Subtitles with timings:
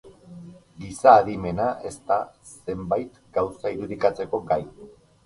[0.85, 2.17] Giza adimena ez da
[2.71, 4.59] zenbait gauza irudikatzeko gai.